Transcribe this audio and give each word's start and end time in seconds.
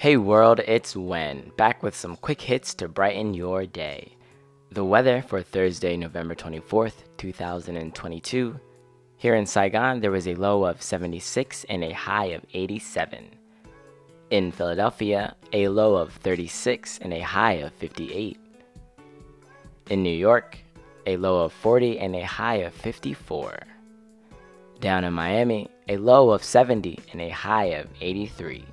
Hey 0.00 0.16
world, 0.16 0.60
it's 0.60 0.96
Wen, 0.96 1.52
back 1.58 1.82
with 1.82 1.94
some 1.94 2.16
quick 2.16 2.40
hits 2.40 2.72
to 2.76 2.88
brighten 2.88 3.34
your 3.34 3.66
day. 3.66 4.16
The 4.70 4.82
weather 4.82 5.20
for 5.20 5.42
Thursday, 5.42 5.94
November 5.94 6.34
24th, 6.34 6.94
2022. 7.18 8.58
Here 9.18 9.34
in 9.34 9.44
Saigon, 9.44 10.00
there 10.00 10.10
was 10.10 10.26
a 10.26 10.34
low 10.36 10.64
of 10.64 10.80
76 10.80 11.66
and 11.68 11.84
a 11.84 11.92
high 11.92 12.28
of 12.28 12.46
87. 12.54 13.26
In 14.30 14.50
Philadelphia, 14.52 15.36
a 15.52 15.68
low 15.68 15.96
of 15.96 16.14
36 16.14 17.00
and 17.02 17.12
a 17.12 17.20
high 17.20 17.60
of 17.60 17.74
58. 17.74 18.38
In 19.90 20.02
New 20.02 20.16
York, 20.16 20.56
a 21.06 21.18
low 21.18 21.44
of 21.44 21.52
40 21.52 21.98
and 21.98 22.16
a 22.16 22.24
high 22.24 22.62
of 22.64 22.72
54. 22.72 23.58
Down 24.80 25.04
in 25.04 25.12
Miami, 25.12 25.68
a 25.90 25.98
low 25.98 26.30
of 26.30 26.42
70 26.42 26.98
and 27.12 27.20
a 27.20 27.28
high 27.28 27.72
of 27.76 27.86
83. 28.00 28.64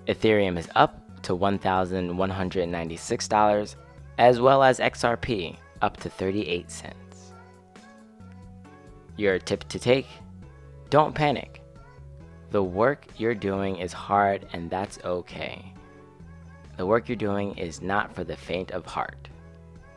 Ethereum 0.09 0.57
is 0.57 0.67
up 0.75 0.99
to 1.21 1.37
$1,196, 1.37 3.75
as 4.17 4.41
well 4.41 4.63
as 4.63 4.79
XRP 4.79 5.55
up 5.83 5.97
to 5.97 6.09
38 6.09 6.71
cents. 6.71 7.33
Your 9.17 9.38
tip 9.38 9.69
to 9.69 9.77
take 9.77 10.07
don't 10.89 11.13
panic. 11.13 11.61
The 12.49 12.63
work 12.63 13.05
you're 13.17 13.35
doing 13.35 13.75
is 13.75 13.93
hard, 13.93 14.47
and 14.51 14.71
that's 14.71 14.97
okay. 15.05 15.71
The 16.77 16.88
work 16.88 17.07
you're 17.07 17.16
doing 17.16 17.55
is 17.55 17.83
not 17.83 18.16
for 18.16 18.23
the 18.23 18.35
faint 18.35 18.71
of 18.71 18.88
heart. 18.88 19.29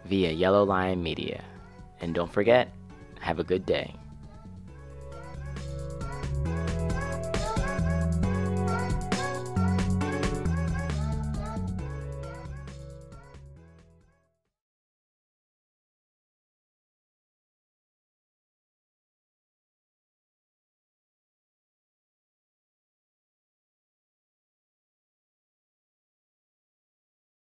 Via 0.05 0.31
Yellow 0.31 0.65
Lion 0.65 1.03
Media. 1.03 1.43
And 2.03 2.15
don't 2.15 2.31
forget, 2.31 2.71
have 3.21 3.39
a 3.39 3.45
good 3.45 3.65
day. 3.65 3.95